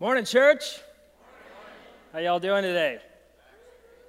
[0.00, 0.78] Morning, church.
[2.12, 3.00] How y'all doing today?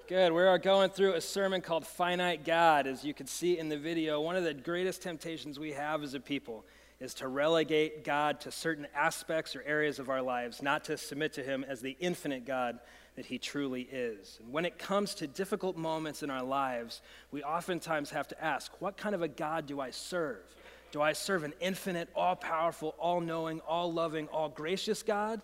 [0.07, 0.31] Good.
[0.31, 2.85] We are going through a sermon called Finite God.
[2.85, 6.13] As you can see in the video, one of the greatest temptations we have as
[6.13, 6.63] a people
[6.99, 11.33] is to relegate God to certain aspects or areas of our lives, not to submit
[11.33, 12.77] to Him as the infinite God
[13.15, 14.37] that He truly is.
[14.43, 17.01] And when it comes to difficult moments in our lives,
[17.31, 20.55] we oftentimes have to ask, what kind of a God do I serve?
[20.91, 25.41] Do I serve an infinite, all powerful, all knowing, all loving, all gracious God?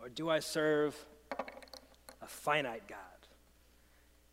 [0.00, 0.96] Or do I serve
[2.22, 2.98] a finite God?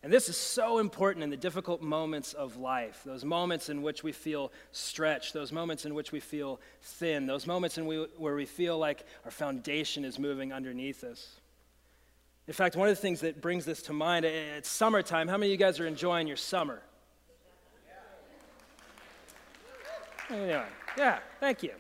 [0.04, 4.04] And this is so important in the difficult moments of life, those moments in which
[4.04, 8.36] we feel stretched, those moments in which we feel thin, those moments in we, where
[8.36, 11.42] we feel like our foundation is moving underneath us.
[12.48, 15.28] In fact, one of the things that brings this to mind, it's summertime.
[15.28, 16.81] How many of you guys are enjoying your summer?
[20.30, 21.72] Yeah, thank you.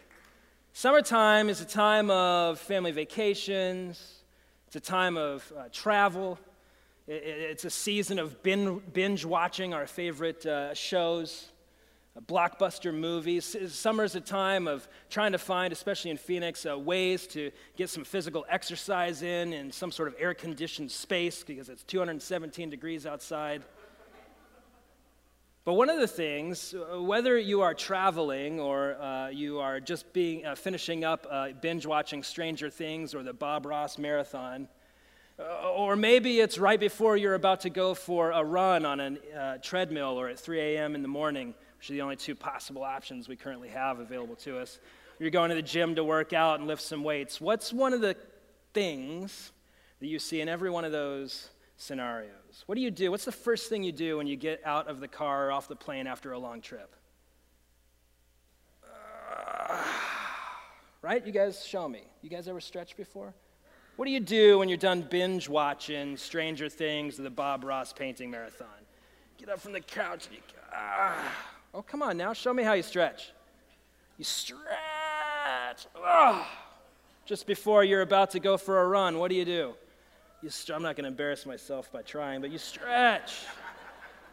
[0.79, 4.21] Summertime is a time of family vacations,
[4.67, 6.37] it's a time of uh, travel,
[7.07, 11.47] it, it's a season of binge watching our favorite uh, shows,
[12.15, 13.57] uh, blockbuster movies.
[13.73, 17.89] Summer is a time of trying to find, especially in Phoenix, uh, ways to get
[17.89, 23.07] some physical exercise in in some sort of air conditioned space because it's 217 degrees
[23.07, 23.63] outside.
[25.67, 30.13] But one of the things, uh, whether you are traveling or uh, you are just
[30.13, 34.69] being, uh, finishing up uh, binge watching Stranger Things or the Bob Ross Marathon,
[35.37, 39.37] uh, or maybe it's right before you're about to go for a run on a
[39.37, 40.95] uh, treadmill or at 3 a.m.
[40.95, 44.59] in the morning, which are the only two possible options we currently have available to
[44.59, 44.79] us.
[45.19, 47.41] You're going to the gym to work out and lift some weights.
[47.41, 48.15] What's one of the
[48.73, 49.51] things
[49.99, 52.63] that you see in every one of those scenarios.
[52.65, 53.11] What do you do?
[53.11, 55.67] What's the first thing you do when you get out of the car or off
[55.67, 56.95] the plane after a long trip?
[58.83, 59.83] Uh,
[61.01, 61.25] right?
[61.25, 62.01] You guys show me.
[62.21, 63.33] You guys ever stretched before?
[63.95, 67.93] What do you do when you're done binge watching Stranger Things or the Bob Ross
[67.93, 68.67] painting marathon?
[69.37, 70.41] Get up from the couch and you
[70.73, 71.35] ah.
[71.73, 72.33] Oh, come on now.
[72.33, 73.31] Show me how you stretch.
[74.17, 74.67] You stretch.
[75.95, 76.47] Ah.
[77.25, 79.75] Just before you're about to go for a run, what do you do?
[80.41, 83.45] You st- I'm not going to embarrass myself by trying, but you stretch.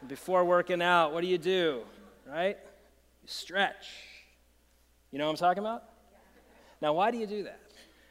[0.07, 1.83] Before working out, what do you do?
[2.27, 2.59] Right?
[3.23, 3.87] You stretch.
[5.11, 5.85] You know what I'm talking about?
[6.83, 7.61] Now, why do you do that?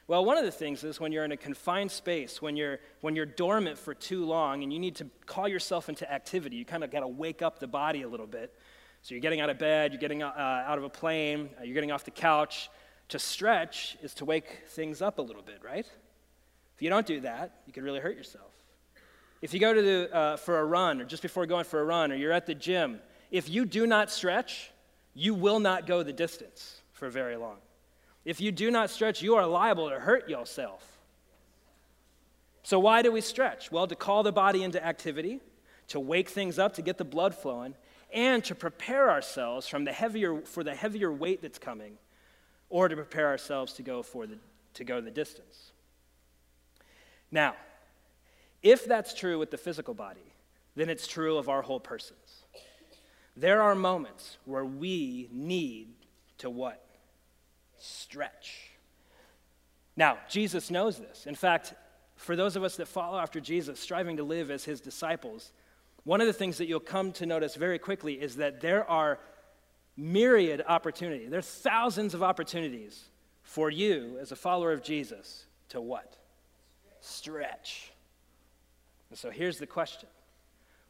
[0.07, 3.15] Well, one of the things is when you're in a confined space, when you're, when
[3.15, 6.83] you're dormant for too long and you need to call yourself into activity, you kind
[6.83, 8.53] of got to wake up the body a little bit.
[9.01, 10.33] So you're getting out of bed, you're getting uh,
[10.67, 12.69] out of a plane, uh, you're getting off the couch.
[13.09, 15.85] To stretch is to wake things up a little bit, right?
[16.75, 18.51] If you don't do that, you could really hurt yourself.
[19.41, 21.83] If you go to the, uh, for a run or just before going for a
[21.83, 24.71] run or you're at the gym, if you do not stretch,
[25.13, 27.57] you will not go the distance for very long.
[28.25, 30.97] If you do not stretch, you are liable to hurt yourself.
[32.63, 33.71] So, why do we stretch?
[33.71, 35.41] Well, to call the body into activity,
[35.89, 37.75] to wake things up, to get the blood flowing,
[38.13, 41.97] and to prepare ourselves from the heavier, for the heavier weight that's coming,
[42.69, 44.37] or to prepare ourselves to go, for the,
[44.75, 45.72] to go the distance.
[47.33, 47.55] Now,
[48.61, 50.21] if that's true with the physical body,
[50.75, 52.43] then it's true of our whole persons.
[53.35, 55.95] There are moments where we need
[56.37, 56.85] to what?
[57.79, 58.69] Stretch.
[59.97, 61.25] Now, Jesus knows this.
[61.25, 61.73] In fact,
[62.15, 65.51] for those of us that follow after Jesus, striving to live as his disciples,
[66.03, 69.17] one of the things that you'll come to notice very quickly is that there are
[69.97, 71.31] myriad opportunities.
[71.31, 73.05] There are thousands of opportunities
[73.41, 76.17] for you as a follower of Jesus to what?
[77.03, 77.91] Stretch.
[79.09, 80.09] And so here's the question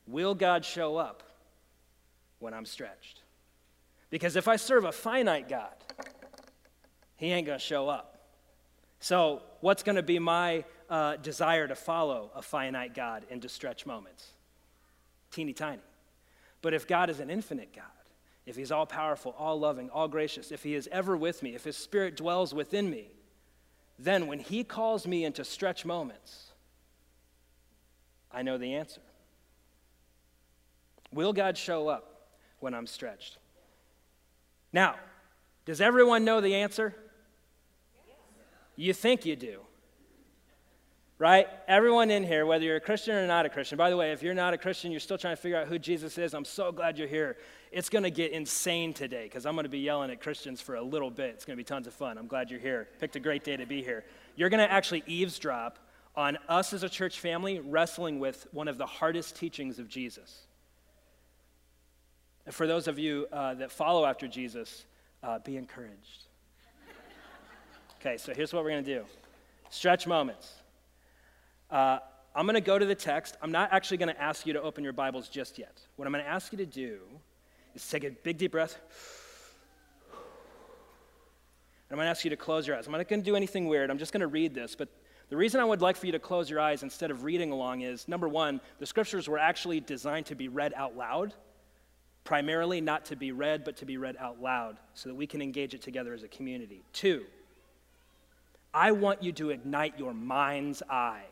[0.07, 1.23] Will God show up
[2.39, 3.21] when I'm stretched?
[4.09, 5.73] Because if I serve a finite God,
[7.15, 8.09] He ain't going to show up.
[8.99, 13.85] So, what's going to be my uh, desire to follow a finite God into stretch
[13.85, 14.29] moments?
[15.31, 15.81] Teeny tiny.
[16.61, 17.85] But if God is an infinite God,
[18.45, 21.63] if He's all powerful, all loving, all gracious, if He is ever with me, if
[21.63, 23.07] His Spirit dwells within me,
[23.97, 26.51] then when He calls me into stretch moments,
[28.31, 29.01] I know the answer.
[31.11, 32.29] Will God show up
[32.59, 33.37] when I'm stretched?
[34.71, 34.95] Now,
[35.65, 36.95] does everyone know the answer?
[38.75, 39.61] You think you do.
[41.23, 41.47] Right?
[41.69, 44.21] Everyone in here, whether you're a Christian or not a Christian, by the way, if
[44.21, 46.69] you're not a Christian, you're still trying to figure out who Jesus is, I'm so
[46.69, 47.37] glad you're here.
[47.71, 50.75] It's going to get insane today because I'm going to be yelling at Christians for
[50.75, 51.29] a little bit.
[51.29, 52.17] It's going to be tons of fun.
[52.17, 52.89] I'm glad you're here.
[52.99, 54.03] Picked a great day to be here.
[54.35, 55.79] You're going to actually eavesdrop
[56.13, 60.41] on us as a church family wrestling with one of the hardest teachings of Jesus.
[62.45, 64.83] And for those of you uh, that follow after Jesus,
[65.23, 66.25] uh, be encouraged.
[68.01, 69.05] Okay, so here's what we're going to do.
[69.69, 70.55] Stretch moments.
[71.73, 71.97] Uh,
[72.35, 73.35] I'm going to go to the text.
[73.41, 75.81] I'm not actually going to ask you to open your Bibles just yet.
[75.95, 76.99] What I'm going to ask you to do
[77.73, 78.79] is take a big, deep breath.
[80.11, 80.19] And
[81.89, 82.85] I'm going to ask you to close your eyes.
[82.85, 83.89] I'm not going to do anything weird.
[83.89, 84.75] I'm just going to read this.
[84.75, 84.87] But
[85.29, 87.81] the reason I would like for you to close your eyes instead of reading along
[87.81, 91.33] is number one, the scriptures were actually designed to be read out loud,
[92.23, 95.41] primarily not to be read, but to be read out loud so that we can
[95.41, 96.83] engage it together as a community.
[96.93, 97.25] Two,
[98.75, 101.23] I want you to ignite your mind's eye,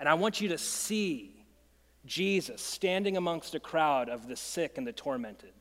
[0.00, 1.44] and I want you to see
[2.06, 5.52] Jesus standing amongst a crowd of the sick and the tormented.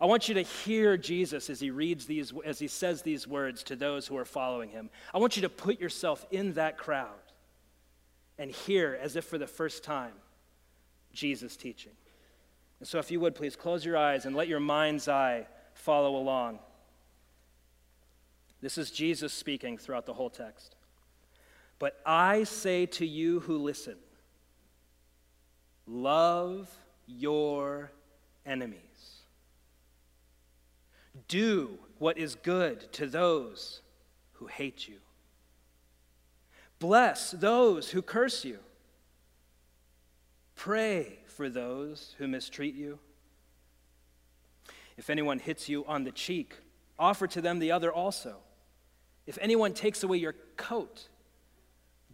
[0.00, 3.62] I want you to hear Jesus as he reads these, as he says these words
[3.64, 4.88] to those who are following him.
[5.12, 7.10] I want you to put yourself in that crowd
[8.38, 10.14] and hear, as if for the first time,
[11.12, 11.92] Jesus teaching.
[12.80, 16.16] And so, if you would, please close your eyes and let your mind's eye follow
[16.16, 16.58] along.
[18.60, 20.74] This is Jesus speaking throughout the whole text.
[21.82, 23.96] But I say to you who listen,
[25.84, 26.70] love
[27.08, 27.90] your
[28.46, 29.22] enemies.
[31.26, 33.80] Do what is good to those
[34.34, 34.98] who hate you.
[36.78, 38.60] Bless those who curse you.
[40.54, 43.00] Pray for those who mistreat you.
[44.96, 46.54] If anyone hits you on the cheek,
[46.96, 48.36] offer to them the other also.
[49.26, 51.08] If anyone takes away your coat,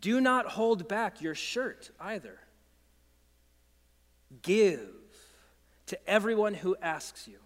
[0.00, 2.38] do not hold back your shirt either.
[4.42, 4.90] Give
[5.86, 7.38] to everyone who asks you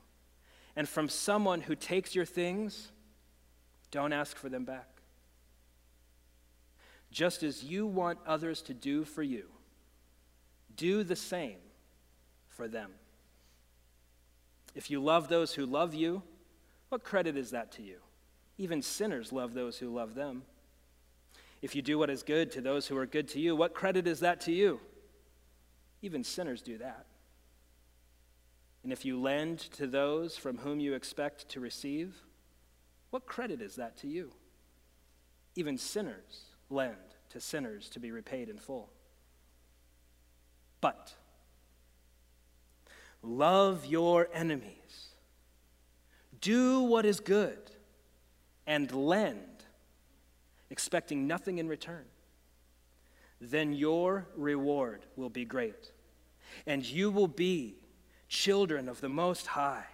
[0.74, 2.90] and from someone who takes your things,
[3.90, 4.88] don't ask for them back.
[7.10, 9.44] Just as you want others to do for you,
[10.76, 11.58] do the same
[12.48, 12.90] for them.
[14.74, 16.22] If you love those who love you,
[16.88, 17.98] what credit is that to you?
[18.56, 20.42] Even sinners love those who love them.
[21.62, 24.08] If you do what is good to those who are good to you, what credit
[24.08, 24.80] is that to you?
[26.02, 27.06] Even sinners do that.
[28.82, 32.16] And if you lend to those from whom you expect to receive,
[33.10, 34.32] what credit is that to you?
[35.54, 36.96] Even sinners lend
[37.30, 38.90] to sinners to be repaid in full.
[40.80, 41.14] But
[43.22, 45.10] love your enemies,
[46.40, 47.70] do what is good,
[48.66, 49.38] and lend,
[50.72, 52.06] expecting nothing in return.
[53.40, 55.92] Then your reward will be great,
[56.66, 57.76] and you will be
[58.28, 59.84] children of the Most High,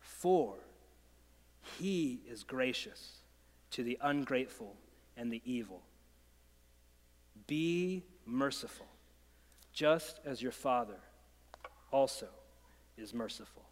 [0.00, 0.56] for
[1.78, 3.18] he is gracious
[3.70, 4.74] to the ungrateful
[5.16, 5.82] and the evil.
[7.46, 8.88] Be merciful,
[9.72, 10.98] just as your Father
[11.92, 12.28] also
[12.98, 13.62] is merciful.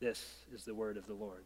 [0.00, 1.44] This is the word of the Lord.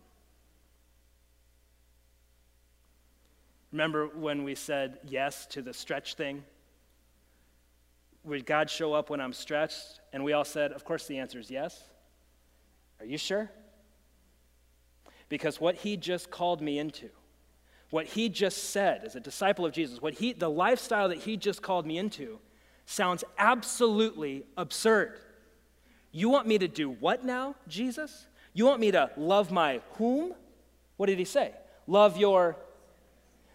[3.72, 6.43] Remember when we said yes to the stretch thing?
[8.25, 10.00] Would God show up when I'm stretched?
[10.12, 11.82] And we all said, Of course, the answer is yes.
[12.99, 13.50] Are you sure?
[15.28, 17.08] Because what he just called me into,
[17.90, 21.37] what he just said as a disciple of Jesus, what he, the lifestyle that he
[21.37, 22.38] just called me into,
[22.84, 25.19] sounds absolutely absurd.
[26.12, 28.26] You want me to do what now, Jesus?
[28.52, 30.34] You want me to love my whom?
[30.96, 31.52] What did he say?
[31.87, 32.56] Love your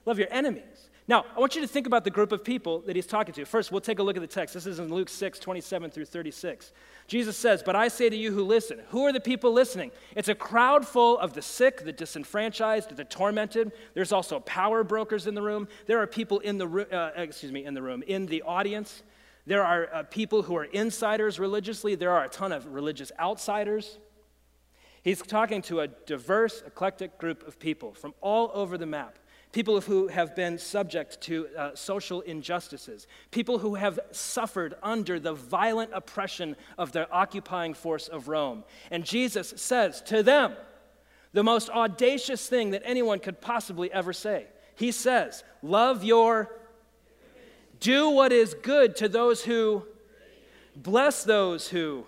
[0.05, 0.89] love your enemies.
[1.07, 3.45] Now, I want you to think about the group of people that he's talking to.
[3.45, 4.55] First, we'll take a look at the text.
[4.55, 6.73] This is in Luke 6, 27 through 36.
[7.07, 9.91] Jesus says, But I say to you who listen, who are the people listening?
[10.15, 13.71] It's a crowd full of the sick, the disenfranchised, the tormented.
[13.93, 15.67] There's also power brokers in the room.
[15.85, 19.03] There are people in the, uh, excuse me, in the room, in the audience.
[19.45, 21.93] There are uh, people who are insiders religiously.
[21.93, 23.99] There are a ton of religious outsiders.
[25.03, 29.19] He's talking to a diverse, eclectic group of people from all over the map
[29.55, 35.31] people who have been subject to uh, social injustices, people who have suffered under the
[35.33, 38.65] violent oppression of the occupying force of Rome.
[38.91, 40.57] And Jesus says to them
[41.31, 44.47] the most audacious thing that anyone could possibly ever say.
[44.75, 46.51] He says, Love your,
[47.79, 49.85] do what is good to those who,
[50.75, 52.05] bless those who,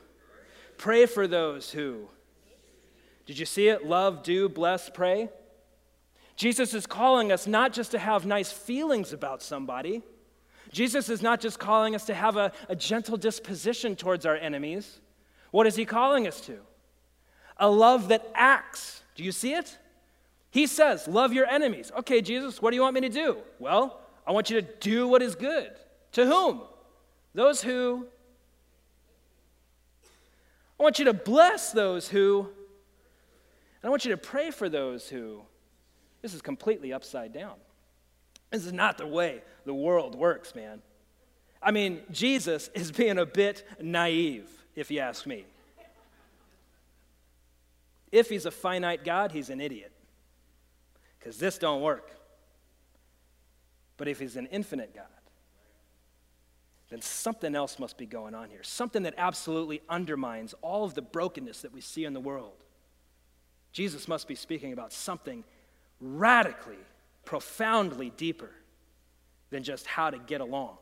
[0.75, 2.10] pray for those who.
[3.25, 3.86] Did you see it?
[3.86, 5.30] Love, do, bless, pray.
[6.38, 10.03] Jesus is calling us not just to have nice feelings about somebody.
[10.72, 15.00] Jesus is not just calling us to have a, a gentle disposition towards our enemies.
[15.50, 16.60] What is he calling us to?
[17.58, 19.01] A love that acts.
[19.15, 19.77] Do you see it?
[20.51, 21.91] He says, Love your enemies.
[21.98, 23.38] Okay, Jesus, what do you want me to do?
[23.58, 25.72] Well, I want you to do what is good.
[26.13, 26.62] To whom?
[27.34, 28.06] Those who.
[30.79, 32.41] I want you to bless those who.
[33.82, 35.41] And I want you to pray for those who.
[36.27, 37.53] This is completely upside down.
[38.51, 40.81] This is not the way the world works, man.
[41.62, 45.46] I mean, Jesus is being a bit naive, if you ask me.
[48.12, 49.93] If he's a finite God, he's an idiot.
[51.17, 52.12] Because this don't work.
[53.96, 55.05] But if he's an infinite God,
[56.89, 58.63] then something else must be going on here.
[58.63, 62.65] Something that absolutely undermines all of the brokenness that we see in the world.
[63.72, 65.46] Jesus must be speaking about something
[66.00, 66.77] radically,
[67.25, 68.51] profoundly deeper
[69.50, 70.77] than just how to get along.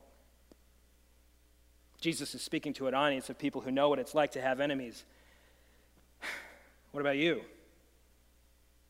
[2.01, 4.59] Jesus is speaking to an audience of people who know what it's like to have
[4.59, 5.05] enemies.
[6.91, 7.41] What about you?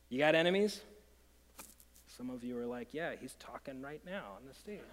[0.09, 0.81] You got enemies?
[2.07, 4.79] Some of you are like, yeah, he's talking right now on the stage.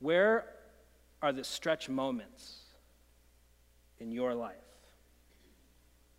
[0.00, 0.46] Where
[1.22, 2.62] are the stretch moments
[4.00, 4.56] in your life?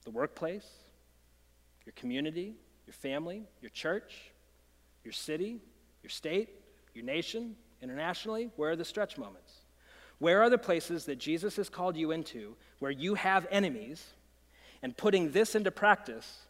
[0.03, 0.67] The workplace,
[1.85, 2.55] your community,
[2.85, 4.31] your family, your church,
[5.03, 5.59] your city,
[6.03, 6.49] your state,
[6.93, 8.49] your nation, internationally?
[8.55, 9.53] Where are the stretch moments?
[10.19, 14.05] Where are the places that Jesus has called you into where you have enemies?
[14.83, 16.45] And putting this into practice,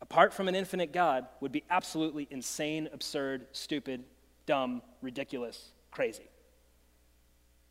[0.00, 4.04] apart from an infinite God, would be absolutely insane, absurd, stupid,
[4.46, 6.28] dumb, ridiculous, crazy.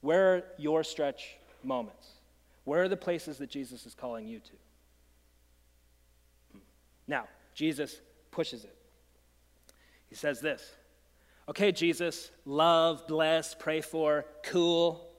[0.01, 2.07] Where are your stretch moments?
[2.63, 4.51] Where are the places that Jesus is calling you to?
[7.12, 8.00] Now, Jesus
[8.32, 8.74] pushes it.
[10.08, 10.72] He says this
[11.48, 15.10] Okay, Jesus, love, bless, pray for, cool.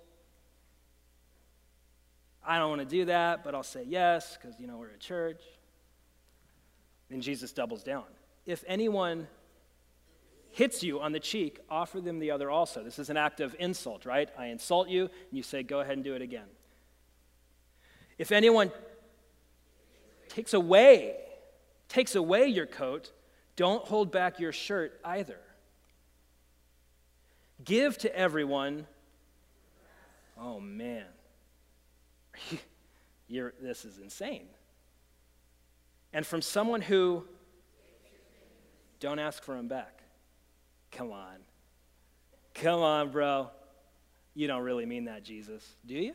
[2.44, 4.98] I don't want to do that, but I'll say yes because, you know, we're a
[4.98, 5.42] church.
[7.10, 8.04] Then Jesus doubles down.
[8.46, 9.28] If anyone
[10.50, 12.82] hits you on the cheek, offer them the other also.
[12.82, 14.30] This is an act of insult, right?
[14.36, 16.48] I insult you, and you say, go ahead and do it again.
[18.18, 18.72] If anyone
[20.28, 21.16] takes away,
[21.92, 23.12] takes away your coat,
[23.54, 25.38] don't hold back your shirt either.
[27.62, 28.86] Give to everyone.
[30.40, 31.04] Oh man.
[33.28, 34.46] You're, this is insane.
[36.14, 37.24] And from someone who
[38.98, 40.00] don't ask for him back.
[40.92, 41.36] Come on.
[42.54, 43.50] Come on, bro.
[44.34, 46.14] You don't really mean that, Jesus, do you?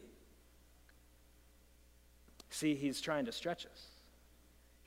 [2.49, 3.96] See, he's trying to stretch us.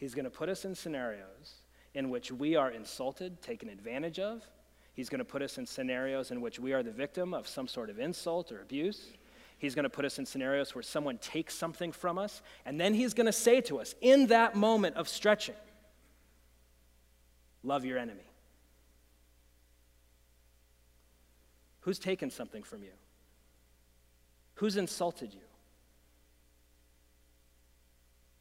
[0.01, 1.61] He's going to put us in scenarios
[1.93, 4.43] in which we are insulted, taken advantage of.
[4.95, 7.69] He's going to put us in scenarios in which we are the victim of some
[7.69, 9.13] sort of insult or abuse.
[9.59, 12.95] He's going to put us in scenarios where someone takes something from us, and then
[12.95, 15.55] he's going to say to us in that moment of stretching,
[17.63, 18.25] Love your enemy.
[21.81, 22.93] Who's taken something from you?
[24.55, 25.50] Who's insulted you?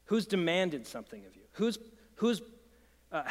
[0.09, 1.43] Who's demanded something of you?
[1.51, 1.77] Who's,
[2.15, 2.41] who's,
[3.11, 3.21] uh,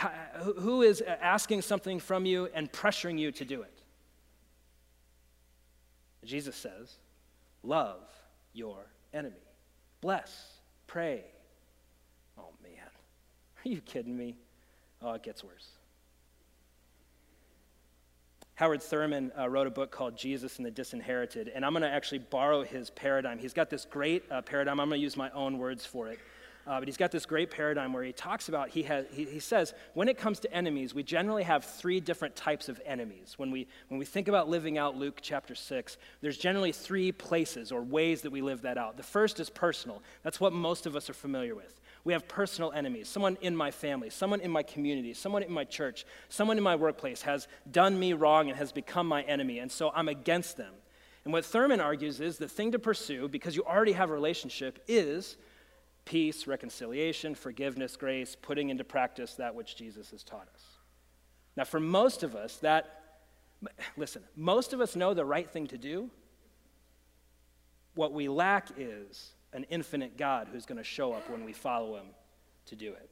[0.60, 3.82] who is asking something from you and pressuring you to do it?
[6.24, 6.98] Jesus says,
[7.64, 8.08] Love
[8.52, 9.34] your enemy.
[10.00, 10.52] Bless,
[10.86, 11.24] pray.
[12.38, 12.86] Oh, man.
[13.64, 14.36] Are you kidding me?
[15.02, 15.70] Oh, it gets worse.
[18.54, 21.90] Howard Thurman uh, wrote a book called Jesus and the Disinherited, and I'm going to
[21.90, 23.40] actually borrow his paradigm.
[23.40, 24.78] He's got this great uh, paradigm.
[24.78, 26.20] I'm going to use my own words for it.
[26.68, 29.40] Uh, but he's got this great paradigm where he talks about, he, has, he, he
[29.40, 33.34] says, when it comes to enemies, we generally have three different types of enemies.
[33.38, 37.72] When we, when we think about living out Luke chapter 6, there's generally three places
[37.72, 38.98] or ways that we live that out.
[38.98, 40.02] The first is personal.
[40.22, 41.80] That's what most of us are familiar with.
[42.04, 43.08] We have personal enemies.
[43.08, 46.76] Someone in my family, someone in my community, someone in my church, someone in my
[46.76, 50.74] workplace has done me wrong and has become my enemy, and so I'm against them.
[51.24, 54.82] And what Thurman argues is the thing to pursue, because you already have a relationship,
[54.86, 55.38] is
[56.08, 60.64] peace, reconciliation, forgiveness, grace, putting into practice that which Jesus has taught us.
[61.54, 63.18] Now, for most of us, that,
[63.94, 66.08] listen, most of us know the right thing to do.
[67.94, 71.96] What we lack is an infinite God who's going to show up when we follow
[71.96, 72.06] him
[72.66, 73.10] to do it.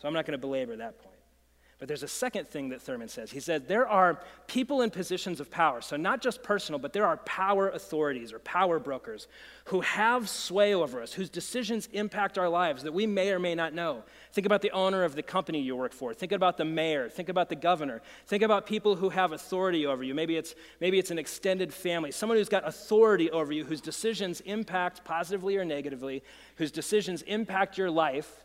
[0.00, 1.07] So I'm not going to belabor that point.
[1.78, 3.30] But there's a second thing that Thurman says.
[3.30, 7.06] He said there are people in positions of power, so not just personal, but there
[7.06, 9.28] are power authorities or power brokers
[9.66, 13.54] who have sway over us, whose decisions impact our lives that we may or may
[13.54, 14.02] not know.
[14.32, 16.12] Think about the owner of the company you work for.
[16.12, 17.08] Think about the mayor.
[17.08, 18.02] Think about the governor.
[18.26, 20.16] Think about people who have authority over you.
[20.16, 24.40] Maybe it's, maybe it's an extended family, someone who's got authority over you, whose decisions
[24.40, 26.24] impact positively or negatively,
[26.56, 28.42] whose decisions impact your life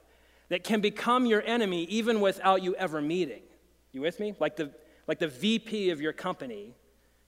[0.53, 3.41] that can become your enemy even without you ever meeting.
[3.91, 4.35] You with me?
[4.39, 4.69] Like the,
[5.07, 6.75] like the VP of your company,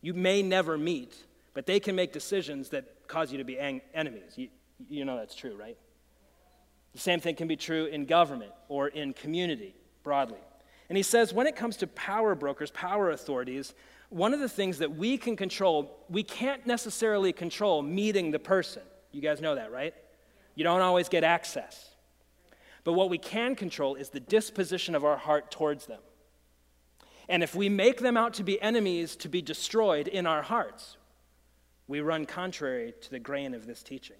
[0.01, 1.15] you may never meet,
[1.55, 4.33] but they can make decisions that cause you to be enemies.
[4.35, 4.49] You,
[4.87, 5.75] you know that's true, right?
[6.93, 10.37] The same thing can be true in government or in community broadly.
[10.87, 13.73] And he says when it comes to power brokers, power authorities,
[14.09, 18.83] one of the things that we can control, we can't necessarily control meeting the person.
[19.11, 19.95] You guys know that, right?
[20.53, 21.89] You don't always get access.
[22.85, 25.99] But what we can control is the disposition of our heart towards them.
[27.27, 30.95] And if we make them out to be enemies to be destroyed in our hearts,
[31.87, 34.17] we run contrary to the grain of this teaching.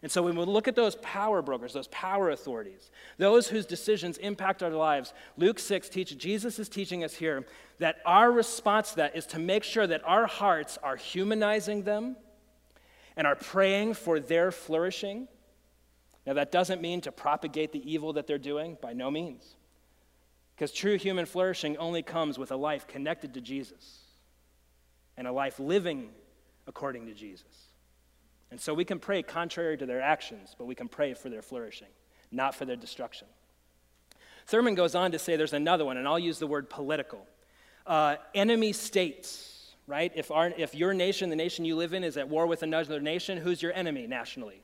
[0.00, 4.16] And so when we look at those power brokers, those power authorities, those whose decisions
[4.18, 7.44] impact our lives, Luke 6 teaches, Jesus is teaching us here
[7.78, 12.16] that our response to that is to make sure that our hearts are humanizing them
[13.16, 15.26] and are praying for their flourishing.
[16.28, 19.56] Now, that doesn't mean to propagate the evil that they're doing, by no means.
[20.54, 24.00] Because true human flourishing only comes with a life connected to Jesus
[25.16, 26.10] and a life living
[26.66, 27.70] according to Jesus.
[28.50, 31.40] And so we can pray contrary to their actions, but we can pray for their
[31.40, 31.88] flourishing,
[32.30, 33.26] not for their destruction.
[34.48, 37.26] Thurman goes on to say there's another one, and I'll use the word political.
[37.86, 40.12] Uh, enemy states, right?
[40.14, 43.00] If, our, if your nation, the nation you live in, is at war with another
[43.00, 44.60] nation, who's your enemy nationally?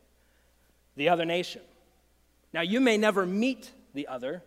[0.96, 1.62] The other nation.
[2.52, 4.42] Now, you may never meet the other,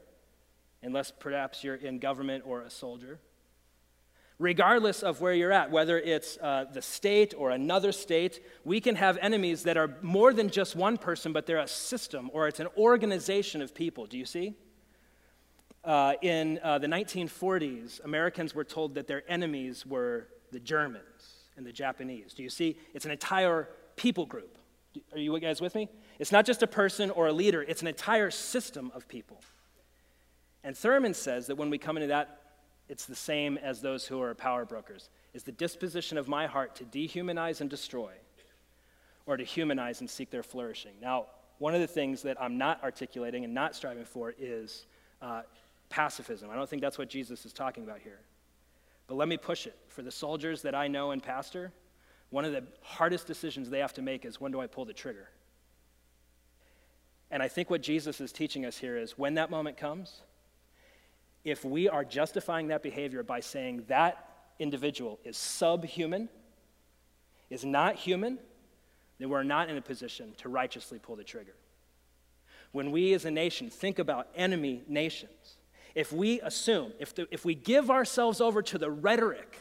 [0.82, 3.20] unless perhaps you're in government or a soldier
[4.40, 8.96] regardless of where you're at, whether it's uh, the state or another state, we can
[8.96, 12.60] have enemies that are more than just one person, but they're a system or it's
[12.60, 14.06] an organization of people.
[14.06, 14.54] Do you see?
[15.84, 21.66] Uh, in uh, the 1940s, Americans were told that their enemies were the Germans and
[21.66, 22.34] the Japanese.
[22.34, 22.78] Do you see?
[22.94, 24.58] It's an entire people group.
[25.14, 25.90] Are you guys with me?
[26.20, 29.42] It's not just a person or a leader, it's an entire system of people.
[30.64, 32.42] And Thurman says that when we come into that
[32.90, 36.76] it's the same as those who are power brokers, is the disposition of my heart
[36.76, 38.12] to dehumanize and destroy,
[39.26, 40.94] or to humanize and seek their flourishing.
[41.02, 41.26] Now,
[41.60, 44.86] one of the things that I'm not articulating and not striving for is
[45.22, 45.42] uh,
[45.90, 46.50] pacifism.
[46.50, 48.20] I don't think that's what Jesus is talking about here.
[49.08, 49.76] But let me push it.
[49.88, 51.72] For the soldiers that I know and pastor,
[52.30, 54.94] one of the hardest decisions they have to make is when do I pull the
[54.94, 55.30] trigger?
[57.30, 60.22] And I think what Jesus is teaching us here is when that moment comes,
[61.44, 64.28] if we are justifying that behavior by saying that
[64.60, 66.30] individual is subhuman,
[67.50, 68.40] is not human,
[69.20, 71.56] then we're not in a position to righteously pull the trigger.
[72.72, 75.58] When we as a nation think about enemy nations,
[75.96, 79.58] if we assume, if, the, if we give ourselves over to the rhetoric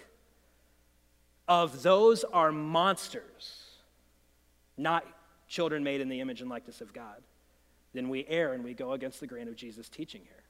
[1.49, 3.65] of those are monsters,
[4.77, 5.07] not
[5.49, 7.23] children made in the image and likeness of God,
[7.97, 10.43] then we err and we go against the grain of Jesus' teaching here.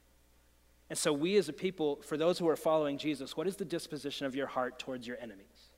[0.88, 3.64] And so, we as a people, for those who are following Jesus, what is the
[3.64, 5.70] disposition of your heart towards your enemies?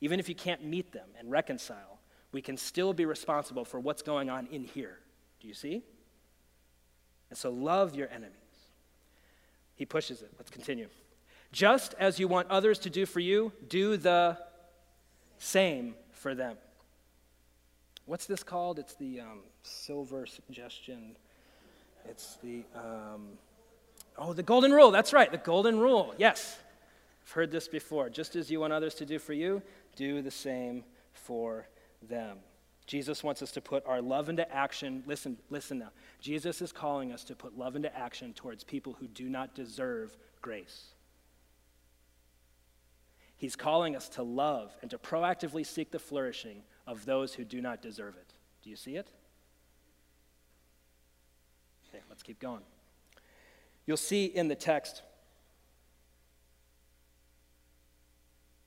[0.00, 2.00] Even if you can't meet them and reconcile,
[2.32, 4.98] we can still be responsible for what's going on in here.
[5.40, 5.82] Do you see?
[7.30, 8.36] And so, love your enemies.
[9.74, 10.30] He pushes it.
[10.38, 10.88] Let's continue.
[11.50, 14.36] Just as you want others to do for you, do the
[15.38, 16.56] same for them.
[18.06, 18.78] What's this called?
[18.78, 21.16] It's the um, silver suggestion.
[22.08, 22.64] It's the.
[22.74, 23.38] Um,
[24.18, 24.90] Oh, the golden rule.
[24.90, 26.14] That's right, the golden rule.
[26.18, 26.58] Yes.
[27.24, 28.10] I've heard this before.
[28.10, 29.62] Just as you want others to do for you,
[29.96, 31.66] do the same for
[32.08, 32.38] them.
[32.86, 35.02] Jesus wants us to put our love into action.
[35.06, 35.90] Listen, listen now.
[36.20, 40.16] Jesus is calling us to put love into action towards people who do not deserve
[40.42, 40.88] grace.
[43.36, 47.60] He's calling us to love and to proactively seek the flourishing of those who do
[47.60, 48.32] not deserve it.
[48.62, 49.08] Do you see it?
[51.88, 52.62] Okay, let's keep going.
[53.86, 55.02] You'll see in the text.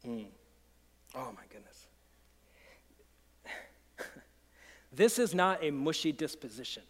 [0.06, 0.28] Mm.
[1.16, 1.88] Oh my goodness.
[4.94, 6.84] this is not a mushy disposition,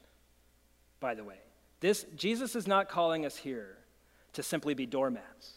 [1.00, 1.38] by the way.
[1.80, 3.78] This, Jesus is not calling us here
[4.34, 5.54] to simply be doormats.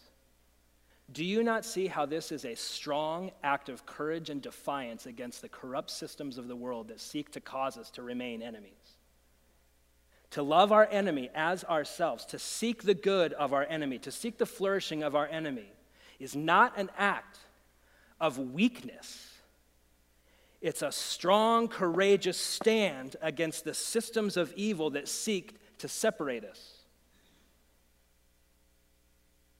[1.10, 5.40] Do you not see how this is a strong act of courage and defiance against
[5.40, 8.98] the corrupt systems of the world that seek to cause us to remain enemies?
[10.30, 14.38] to love our enemy as ourselves, to seek the good of our enemy, to seek
[14.38, 15.72] the flourishing of our enemy,
[16.18, 17.38] is not an act
[18.20, 19.38] of weakness.
[20.60, 26.77] It's a strong, courageous stand against the systems of evil that seek to separate us.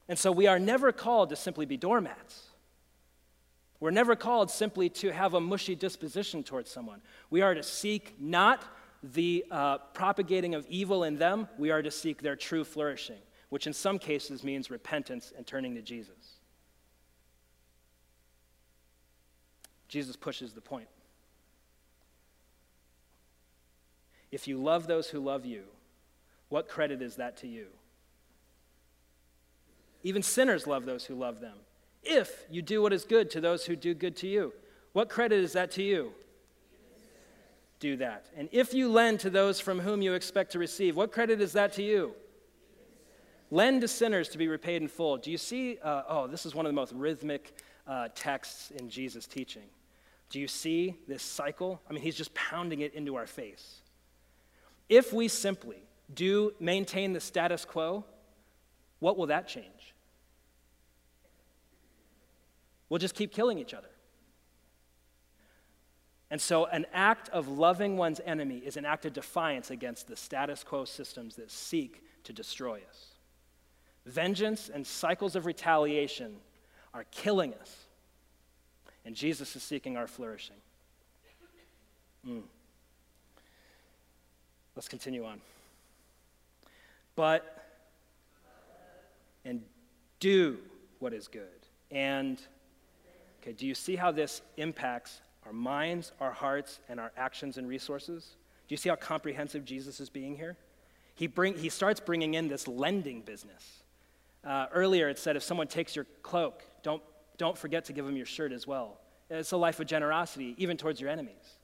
[0.08, 2.44] And so we are never called to simply be doormats.
[3.80, 7.00] We're never called simply to have a mushy disposition towards someone.
[7.30, 8.64] We are to seek not
[9.02, 13.68] the uh, propagating of evil in them, we are to seek their true flourishing, which
[13.68, 16.40] in some cases means repentance and turning to Jesus.
[19.86, 20.88] Jesus pushes the point.
[24.30, 25.62] If you love those who love you,
[26.48, 27.68] what credit is that to you?
[30.02, 31.56] Even sinners love those who love them.
[32.02, 34.52] If you do what is good to those who do good to you,
[34.92, 36.12] what credit is that to you?
[37.80, 38.26] Do that.
[38.36, 41.52] And if you lend to those from whom you expect to receive, what credit is
[41.52, 42.14] that to you?
[43.50, 45.16] Lend to sinners to be repaid in full.
[45.16, 45.78] Do you see?
[45.82, 49.62] Uh, oh, this is one of the most rhythmic uh, texts in Jesus' teaching.
[50.30, 51.80] Do you see this cycle?
[51.88, 53.80] I mean, he's just pounding it into our face.
[54.88, 55.82] If we simply
[56.12, 58.04] do maintain the status quo,
[59.00, 59.94] what will that change?
[62.88, 63.88] We'll just keep killing each other.
[66.30, 70.16] And so, an act of loving one's enemy is an act of defiance against the
[70.16, 73.06] status quo systems that seek to destroy us.
[74.04, 76.36] Vengeance and cycles of retaliation
[76.92, 77.74] are killing us,
[79.04, 80.56] and Jesus is seeking our flourishing.
[82.26, 82.42] Mm.
[84.76, 85.40] Let's continue on.
[87.16, 87.57] But,
[89.48, 89.62] and
[90.20, 90.58] do
[90.98, 91.48] what is good.
[91.90, 92.40] And,
[93.40, 97.66] okay, do you see how this impacts our minds, our hearts, and our actions and
[97.66, 98.36] resources?
[98.68, 100.56] Do you see how comprehensive Jesus is being here?
[101.14, 103.82] He, bring, he starts bringing in this lending business.
[104.44, 107.02] Uh, earlier, it said if someone takes your cloak, don't,
[107.38, 108.98] don't forget to give them your shirt as well.
[109.30, 111.56] It's a life of generosity, even towards your enemies.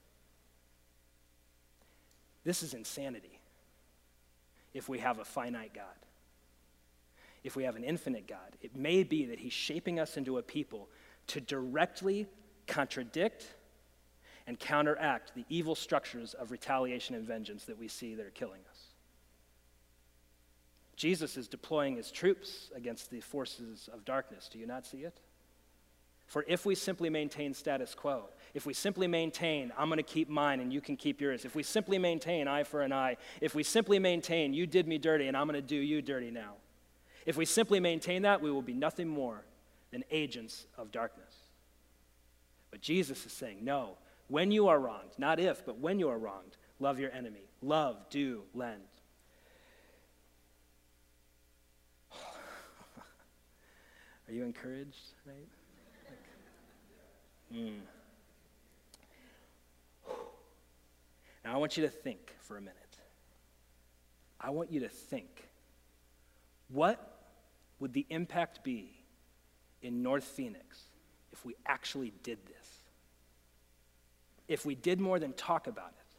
[2.44, 3.40] This is insanity
[4.72, 5.84] if we have a finite God.
[7.44, 10.42] If we have an infinite God, it may be that He's shaping us into a
[10.42, 10.88] people
[11.28, 12.26] to directly
[12.66, 13.46] contradict
[14.46, 18.60] and counteract the evil structures of retaliation and vengeance that we see that are killing
[18.70, 18.78] us.
[20.96, 24.48] Jesus is deploying his troops against the forces of darkness.
[24.50, 25.20] Do you not see it?
[26.26, 30.28] For if we simply maintain status quo, if we simply maintain, I'm going to keep
[30.28, 33.54] mine and you can keep yours, if we simply maintain eye for an eye, if
[33.54, 36.54] we simply maintain, you did me dirty and I'm going to do you dirty now,
[37.26, 39.44] if we simply maintain that, we will be nothing more
[39.90, 41.34] than agents of darkness.
[42.70, 43.96] But Jesus is saying, no,
[44.28, 47.48] when you are wronged, not if, but when you are wronged, love your enemy.
[47.62, 48.82] Love, do, lend.
[54.28, 55.48] Are you encouraged, right?
[57.52, 57.78] Like, mm.
[61.44, 62.74] Now, I want you to think for a minute.
[64.40, 65.48] I want you to think
[66.68, 67.13] what
[67.80, 68.92] would the impact be
[69.82, 70.84] in North Phoenix
[71.32, 72.78] if we actually did this?
[74.46, 76.16] If we did more than talk about it,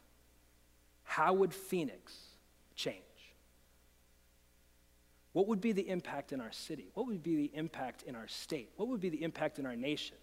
[1.04, 2.12] how would Phoenix
[2.74, 3.02] change?
[5.32, 6.88] What would be the impact in our city?
[6.94, 8.70] What would be the impact in our state?
[8.76, 10.16] What would be the impact in our nation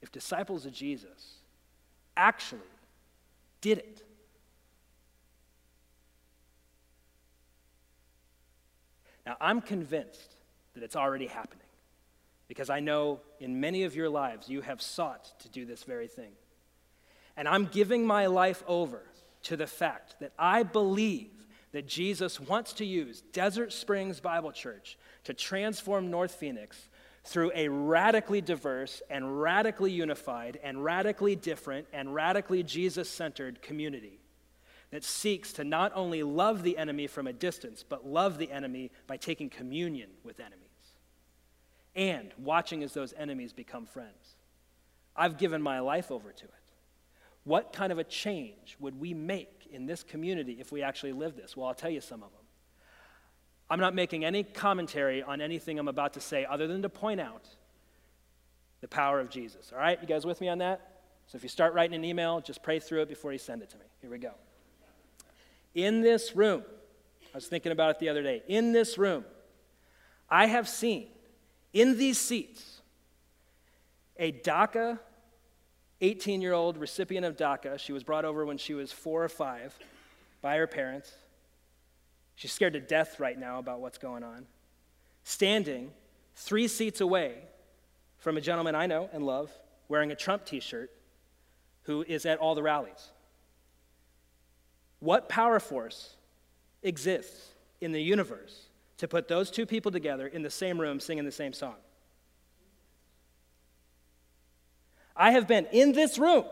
[0.00, 1.38] if disciples of Jesus
[2.16, 2.60] actually
[3.60, 4.02] did it?
[9.26, 10.36] Now, I'm convinced
[10.74, 11.66] that it's already happening
[12.48, 16.08] because I know in many of your lives you have sought to do this very
[16.08, 16.32] thing.
[17.36, 19.02] And I'm giving my life over
[19.44, 21.30] to the fact that I believe
[21.72, 26.88] that Jesus wants to use Desert Springs Bible Church to transform North Phoenix
[27.24, 34.21] through a radically diverse and radically unified and radically different and radically Jesus centered community
[34.92, 38.92] that seeks to not only love the enemy from a distance, but love the enemy
[39.06, 40.68] by taking communion with enemies
[41.96, 44.36] and watching as those enemies become friends.
[45.16, 46.50] I've given my life over to it.
[47.44, 51.36] What kind of a change would we make in this community if we actually live
[51.36, 51.56] this?
[51.56, 52.40] Well, I'll tell you some of them.
[53.70, 57.20] I'm not making any commentary on anything I'm about to say other than to point
[57.20, 57.48] out
[58.82, 59.72] the power of Jesus.
[59.72, 61.00] All right, you guys with me on that?
[61.26, 63.70] So if you start writing an email, just pray through it before you send it
[63.70, 63.86] to me.
[64.02, 64.32] Here we go.
[65.74, 66.62] In this room,
[67.32, 68.42] I was thinking about it the other day.
[68.46, 69.24] In this room,
[70.28, 71.08] I have seen
[71.72, 72.80] in these seats
[74.18, 74.98] a DACA
[76.02, 77.78] 18 year old recipient of DACA.
[77.78, 79.78] She was brought over when she was four or five
[80.42, 81.12] by her parents.
[82.34, 84.46] She's scared to death right now about what's going on.
[85.22, 85.92] Standing
[86.34, 87.36] three seats away
[88.18, 89.50] from a gentleman I know and love
[89.88, 90.90] wearing a Trump t shirt
[91.84, 93.11] who is at all the rallies.
[95.02, 96.14] What power force
[96.84, 97.48] exists
[97.80, 98.66] in the universe
[98.98, 101.74] to put those two people together in the same room singing the same song?
[105.16, 106.44] I have been in this room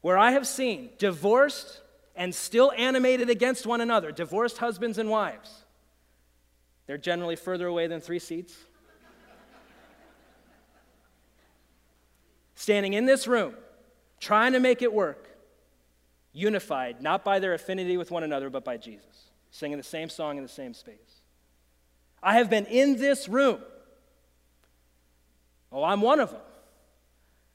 [0.00, 1.82] where I have seen divorced
[2.16, 5.66] and still animated against one another, divorced husbands and wives.
[6.86, 8.56] They're generally further away than three seats.
[12.54, 13.56] Standing in this room,
[14.20, 15.29] trying to make it work,
[16.32, 20.36] unified not by their affinity with one another, but by Jesus, singing the same song
[20.36, 21.22] in the same space.
[22.22, 23.60] I have been in this room.
[25.72, 26.40] Oh, I'm one of them,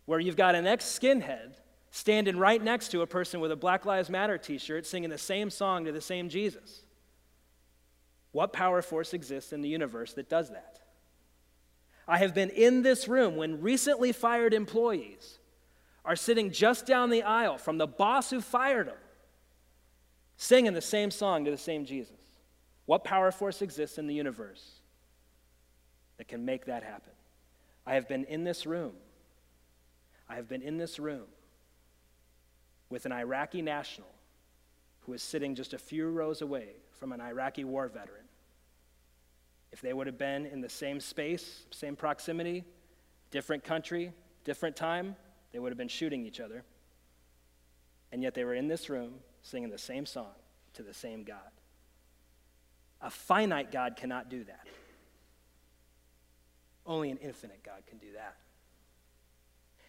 [0.05, 1.53] where you've got an ex skinhead
[1.91, 5.17] standing right next to a person with a Black Lives Matter t shirt singing the
[5.17, 6.81] same song to the same Jesus.
[8.31, 10.81] What power force exists in the universe that does that?
[12.07, 15.39] I have been in this room when recently fired employees
[16.05, 18.97] are sitting just down the aisle from the boss who fired them,
[20.37, 22.15] singing the same song to the same Jesus.
[22.85, 24.79] What power force exists in the universe
[26.17, 27.13] that can make that happen?
[27.85, 28.93] I have been in this room.
[30.29, 31.25] I have been in this room
[32.89, 34.07] with an Iraqi national
[35.01, 38.23] who is sitting just a few rows away from an Iraqi war veteran.
[39.71, 42.63] If they would have been in the same space, same proximity,
[43.29, 44.13] different country,
[44.43, 45.15] different time,
[45.55, 46.65] they would have been shooting each other.
[48.11, 50.33] And yet they were in this room singing the same song
[50.73, 51.37] to the same God.
[52.99, 54.67] A finite God cannot do that.
[56.85, 58.35] Only an infinite God can do that.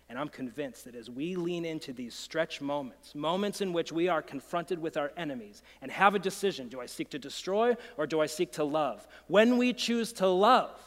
[0.08, 4.06] And I'm convinced that as we lean into these stretch moments, moments in which we
[4.06, 8.06] are confronted with our enemies and have a decision do I seek to destroy or
[8.06, 9.04] do I seek to love?
[9.26, 10.80] When we choose to love,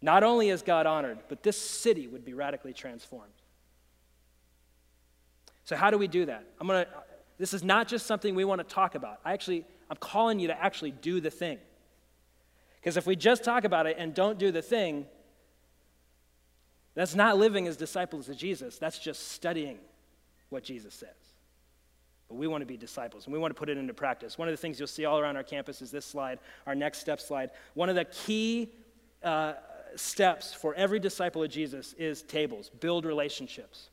[0.00, 3.32] not only is God honored, but this city would be radically transformed.
[5.70, 6.44] So, how do we do that?
[6.60, 6.90] I'm going to,
[7.38, 9.20] this is not just something we want to talk about.
[9.24, 11.60] I actually, I'm calling you to actually do the thing.
[12.80, 15.06] Because if we just talk about it and don't do the thing,
[16.96, 18.78] that's not living as disciples of Jesus.
[18.78, 19.78] That's just studying
[20.48, 21.10] what Jesus says.
[22.26, 24.36] But we want to be disciples and we want to put it into practice.
[24.36, 26.98] One of the things you'll see all around our campus is this slide, our next
[26.98, 27.50] step slide.
[27.74, 28.72] One of the key
[29.22, 29.52] uh,
[29.94, 33.90] steps for every disciple of Jesus is tables, build relationships.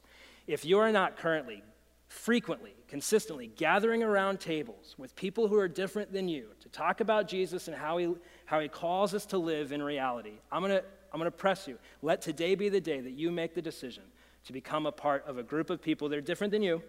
[0.48, 1.62] If you are not currently,
[2.08, 7.28] frequently, consistently gathering around tables with people who are different than you to talk about
[7.28, 10.84] Jesus and how he, how he calls us to live in reality, I'm going to
[11.12, 11.80] I'm going to press you.
[12.02, 14.04] Let today be the day that you make the decision
[14.46, 16.82] to become a part of a group of people that are different than you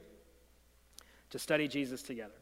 [1.31, 2.35] to study Jesus together.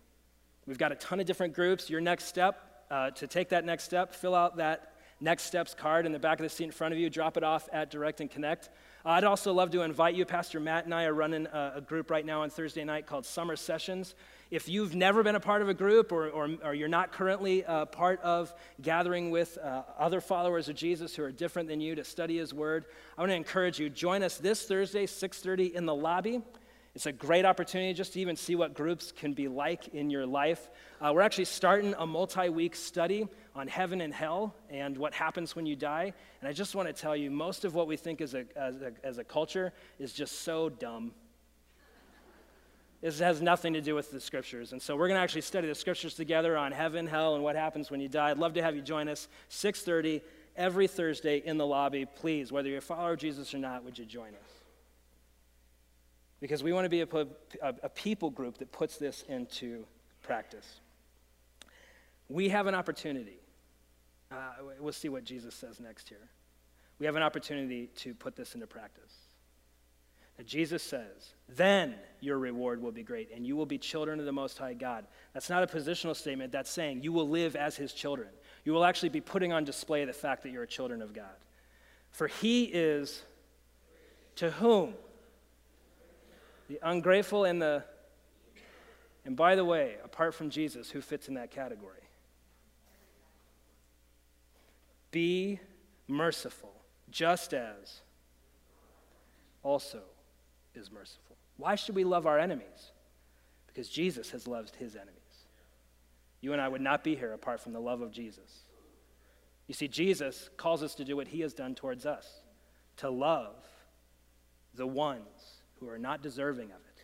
[0.66, 1.88] We've got a ton of different groups.
[1.88, 6.06] Your next step, uh, to take that next step, fill out that next steps card
[6.06, 8.20] in the back of the seat in front of you, drop it off at Direct
[8.20, 8.68] and Connect.
[9.04, 10.24] Uh, I'd also love to invite you.
[10.24, 13.24] Pastor Matt and I are running a, a, group right now on Thursday night called
[13.24, 14.14] Summer Sessions.
[14.50, 17.64] If you've never been a part of a group or, or, or you're not currently
[17.66, 18.52] a part of
[18.82, 22.52] gathering with uh, other followers of Jesus who are different than you to study his
[22.52, 22.84] word,
[23.16, 23.88] I want to encourage you.
[23.90, 26.42] Join us this Thursday, 6.30 in the lobby.
[26.96, 30.24] It's a great opportunity just to even see what groups can be like in your
[30.24, 30.70] life.
[30.98, 35.54] Uh, we're actually starting a multi week study on heaven and hell and what happens
[35.54, 36.14] when you die.
[36.40, 38.80] And I just want to tell you, most of what we think as a, as
[38.80, 41.12] a, as a culture is just so dumb.
[43.02, 44.72] This has nothing to do with the scriptures.
[44.72, 47.56] And so we're going to actually study the scriptures together on heaven, hell, and what
[47.56, 48.30] happens when you die.
[48.30, 50.22] I'd love to have you join us 6:30
[50.56, 52.06] every Thursday in the lobby.
[52.06, 54.55] Please, whether you're a follower of Jesus or not, would you join us?
[56.46, 57.08] Because we want to be a,
[57.60, 59.84] a, a, people group that puts this into
[60.22, 60.78] practice.
[62.28, 63.40] We have an opportunity.
[64.30, 64.36] Uh,
[64.78, 66.28] we'll see what Jesus says next here.
[67.00, 69.12] We have an opportunity to put this into practice.
[70.38, 74.24] Now, Jesus says, then your reward will be great, and you will be children of
[74.24, 75.04] the Most High God.
[75.34, 78.28] That's not a positional statement, that's saying you will live as His children.
[78.64, 81.34] You will actually be putting on display the fact that you're a children of God.
[82.12, 83.24] For He is
[84.36, 84.94] to whom?
[86.68, 87.84] The ungrateful, and the.
[89.24, 92.02] And by the way, apart from Jesus, who fits in that category?
[95.10, 95.58] Be
[96.06, 96.72] merciful,
[97.10, 98.02] just as
[99.62, 100.02] also
[100.74, 101.36] is merciful.
[101.56, 102.92] Why should we love our enemies?
[103.66, 105.14] Because Jesus has loved his enemies.
[106.40, 108.62] You and I would not be here apart from the love of Jesus.
[109.66, 112.42] You see, Jesus calls us to do what he has done towards us
[112.98, 113.56] to love
[114.74, 117.02] the ones who are not deserving of it,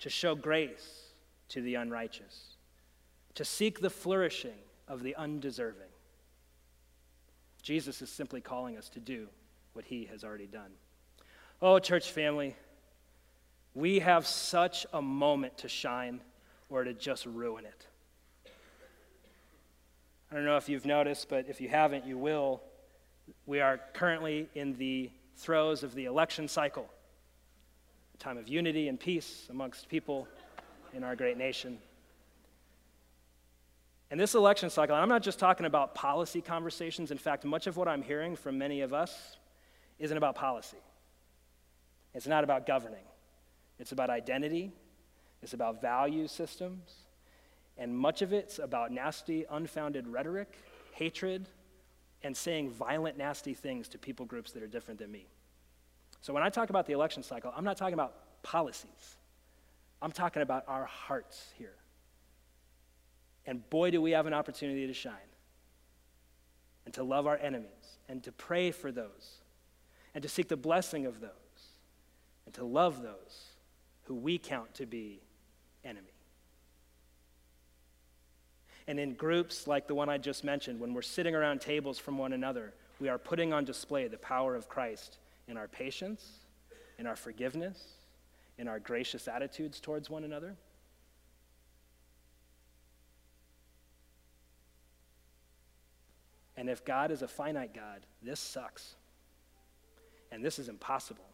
[0.00, 1.12] to show grace
[1.48, 2.56] to the unrighteous,
[3.34, 4.58] to seek the flourishing
[4.88, 5.88] of the undeserving.
[7.62, 9.28] Jesus is simply calling us to do
[9.72, 10.70] what he has already done.
[11.60, 12.56] Oh, church family,
[13.74, 16.20] we have such a moment to shine
[16.68, 17.86] or to just ruin it.
[20.30, 22.62] I don't know if you've noticed, but if you haven't, you will.
[23.46, 26.88] We are currently in the throes of the election cycle
[28.22, 30.28] time of unity and peace amongst people
[30.94, 31.78] in our great nation.
[34.10, 37.10] And this election cycle, I'm not just talking about policy conversations.
[37.10, 39.36] In fact, much of what I'm hearing from many of us
[39.98, 40.76] isn't about policy.
[42.14, 43.04] It's not about governing.
[43.80, 44.72] It's about identity,
[45.42, 46.92] It's about value systems,
[47.76, 50.56] and much of it's about nasty, unfounded rhetoric,
[50.92, 51.48] hatred,
[52.22, 55.26] and saying violent, nasty things to people groups that are different than me.
[56.22, 59.16] So when I talk about the election cycle, I'm not talking about policies.
[60.00, 61.74] I'm talking about our hearts here.
[63.44, 65.14] And boy, do we have an opportunity to shine
[66.84, 69.40] and to love our enemies and to pray for those
[70.14, 71.30] and to seek the blessing of those
[72.46, 73.48] and to love those
[74.04, 75.20] who we count to be
[75.84, 76.06] enemy.
[78.86, 82.16] And in groups like the one I just mentioned, when we're sitting around tables from
[82.16, 86.24] one another, we are putting on display the power of Christ in our patience,
[86.98, 87.82] in our forgiveness,
[88.58, 90.54] in our gracious attitudes towards one another.
[96.56, 98.94] And if God is a finite God, this sucks.
[100.30, 101.24] And this is impossible.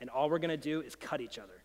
[0.00, 1.62] And all we're going to do is cut each other.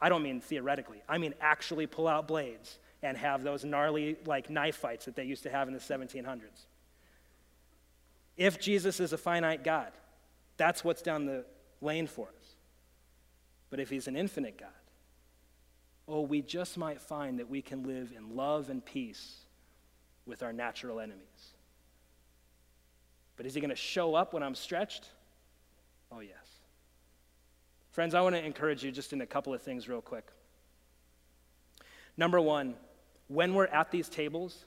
[0.00, 4.50] I don't mean theoretically, I mean actually pull out blades and have those gnarly, like,
[4.50, 6.66] knife fights that they used to have in the 1700s.
[8.36, 9.92] If Jesus is a finite God,
[10.56, 11.44] that's what's down the
[11.80, 12.56] lane for us.
[13.70, 14.68] But if he's an infinite God,
[16.06, 19.38] oh, we just might find that we can live in love and peace
[20.26, 21.22] with our natural enemies.
[23.36, 25.08] But is he going to show up when I'm stretched?
[26.10, 26.36] Oh, yes.
[27.90, 30.30] Friends, I want to encourage you just in a couple of things, real quick.
[32.16, 32.74] Number one,
[33.28, 34.64] when we're at these tables,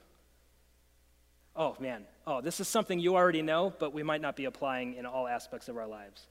[1.56, 4.94] oh man, oh, this is something you already know, but we might not be applying
[4.94, 6.26] in all aspects of our lives.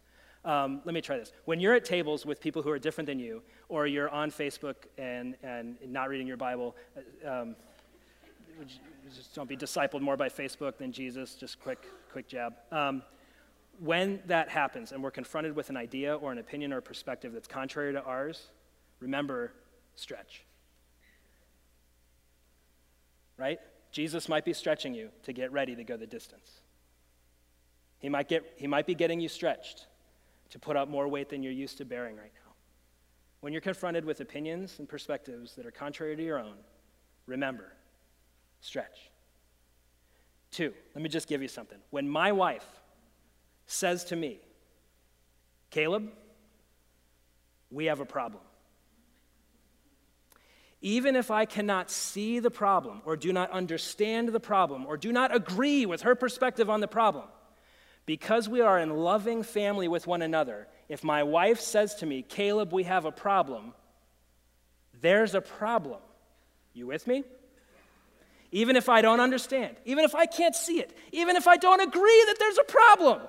[0.46, 1.34] Um, let me try this.
[1.46, 4.76] When you're at tables with people who are different than you, or you're on Facebook
[4.98, 6.76] and, and not reading your Bible,
[7.26, 7.56] uh, um,
[9.14, 11.34] just don't be discipled more by Facebook than Jesus.
[11.34, 12.54] Just quick, quick jab.
[12.72, 13.02] Um,
[13.80, 17.48] when that happens and we're confronted with an idea or an opinion or perspective that's
[17.48, 18.48] contrary to ours,
[19.00, 19.52] remember,
[19.96, 20.46] stretch.
[23.38, 23.60] Right?
[23.96, 26.52] Jesus might be stretching you to get ready to go the distance.
[28.00, 29.88] He might, get, he might be getting you stretched
[30.50, 32.52] to put up more weight than you're used to bearing right now.
[33.40, 36.56] When you're confronted with opinions and perspectives that are contrary to your own,
[37.26, 37.72] remember,
[38.60, 39.12] stretch.
[40.52, 41.80] Two, let me just give you something.
[41.92, 42.68] When my wife
[43.66, 44.42] says to me,
[45.70, 46.12] Caleb,
[47.72, 48.44] we have a problem.
[50.86, 55.12] Even if I cannot see the problem, or do not understand the problem, or do
[55.12, 57.26] not agree with her perspective on the problem,
[58.06, 62.22] because we are in loving family with one another, if my wife says to me,
[62.22, 63.74] Caleb, we have a problem,
[65.02, 66.02] there's a problem.
[66.76, 67.24] You with me?
[68.52, 71.82] Even if I don't understand, even if I can't see it, even if I don't
[71.82, 73.22] agree that there's a problem,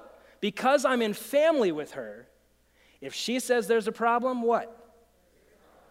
[0.43, 2.29] because I'm in family with her,
[3.01, 4.86] if she says there's a problem, what?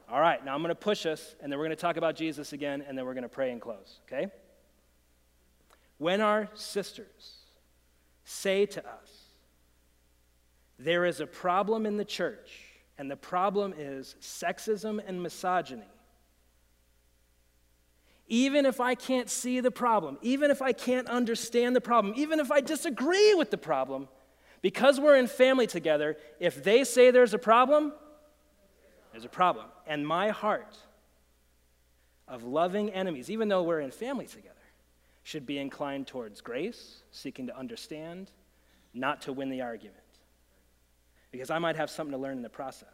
[0.08, 2.16] All right, now I'm going to push us, and then we're going to talk about
[2.16, 4.32] Jesus again, and then we're going to pray and close, okay?
[5.98, 7.38] When our sisters
[8.24, 9.24] say to us,
[10.78, 12.52] there is a problem in the church,
[13.00, 15.84] and the problem is sexism and misogyny.
[18.28, 22.40] Even if I can't see the problem, even if I can't understand the problem, even
[22.40, 24.08] if I disagree with the problem,
[24.62, 27.94] because we're in family together, if they say there's a problem,
[29.16, 29.68] there's a problem.
[29.88, 30.78] And my heart
[32.28, 34.56] of loving enemies, even though we're in family together,
[35.24, 38.30] should be inclined towards grace, seeking to understand,
[38.94, 39.96] not to win the argument.
[41.32, 42.90] Because I might have something to learn in the process.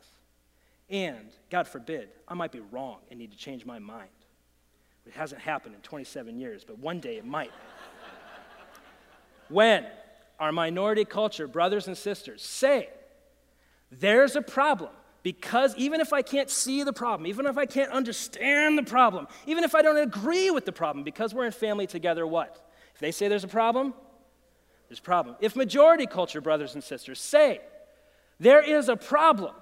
[0.92, 4.10] And, God forbid, I might be wrong and need to change my mind.
[5.08, 7.52] It hasn't happened in 27 years, but one day it might.
[9.50, 9.88] when
[10.40, 12.90] our minority culture, brothers and sisters, say
[13.90, 14.92] there's a problem
[15.24, 19.28] because even if I can't see the problem, even if I can't understand the problem,
[19.46, 22.68] even if I don't agree with the problem, because we're in family together, what?
[22.96, 23.94] If they say there's a problem,
[24.90, 25.36] there's a problem.
[25.40, 27.62] If majority culture, brothers and sisters, say
[28.40, 29.54] there is a problem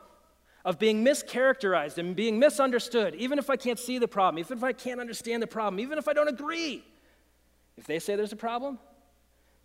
[0.63, 4.63] of being mischaracterized and being misunderstood, even if I can't see the problem, even if
[4.63, 6.83] I can't understand the problem, even if I don't agree,
[7.77, 8.79] if they say there's a problem,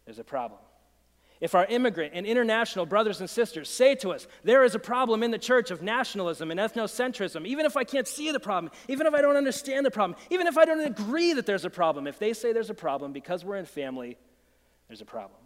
[0.05, 0.61] there's a problem.
[1.45, 5.22] If our immigrant and international brothers and sisters say to us, there is a problem
[5.22, 9.07] in the church of nationalism and ethnocentrism, even if I can't see the problem, even
[9.07, 12.07] if I don't understand the problem, even if I don't agree that there's a problem,
[12.07, 14.16] if they say there's a problem because we're in family,
[14.88, 15.38] there's a problem.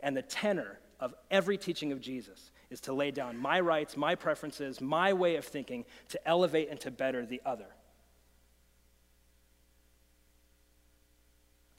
[0.00, 4.14] And the tenor of every teaching of Jesus is to lay down my rights, my
[4.14, 7.68] preferences, my way of thinking to elevate and to better the other.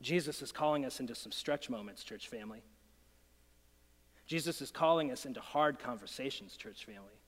[0.02, 2.62] Jesus is calling us into some stretch moments, church family.
[4.26, 7.20] Jesus is calling us into hard conversations, church family.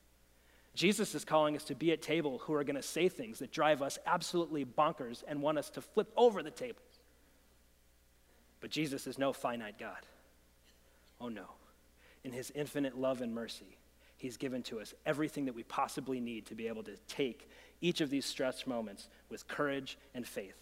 [0.73, 3.51] Jesus is calling us to be at table who are going to say things that
[3.51, 6.81] drive us absolutely bonkers and want us to flip over the table.
[8.61, 10.05] But Jesus is no finite God.
[11.19, 11.45] Oh no.
[12.23, 13.77] In his infinite love and mercy,
[14.17, 17.49] he's given to us everything that we possibly need to be able to take
[17.81, 20.61] each of these stress moments with courage and faith,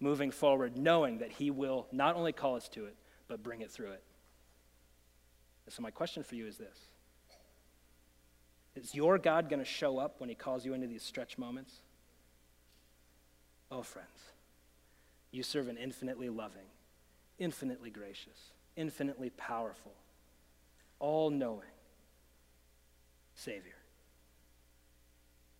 [0.00, 2.96] moving forward, knowing that he will not only call us to it,
[3.28, 4.02] but bring it through it.
[5.66, 6.88] And so, my question for you is this
[8.74, 11.74] Is your God going to show up when he calls you into these stretch moments?
[13.70, 14.08] Oh, friends,
[15.30, 16.66] you serve an infinitely loving,
[17.38, 19.92] infinitely gracious, infinitely powerful,
[20.98, 21.68] all knowing
[23.36, 23.76] Savior.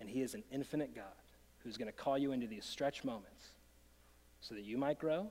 [0.01, 1.05] And He is an infinite God
[1.63, 3.51] who's going to call you into these stretch moments
[4.41, 5.31] so that you might grow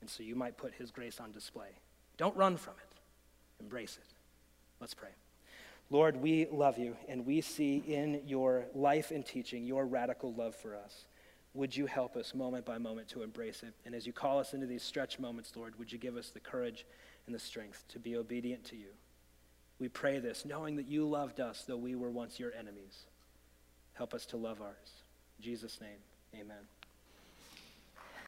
[0.00, 1.68] and so you might put His grace on display.
[2.16, 4.08] Don't run from it, embrace it.
[4.80, 5.10] Let's pray.
[5.90, 10.54] Lord, we love you, and we see in your life and teaching your radical love
[10.54, 11.06] for us.
[11.54, 13.74] Would you help us moment by moment to embrace it?
[13.84, 16.38] And as you call us into these stretch moments, Lord, would you give us the
[16.38, 16.86] courage
[17.26, 18.90] and the strength to be obedient to you?
[19.80, 23.06] We pray this, knowing that you loved us, though we were once your enemies.
[23.94, 25.02] Help us to love ours.
[25.38, 25.98] In Jesus' name,
[26.40, 26.79] amen.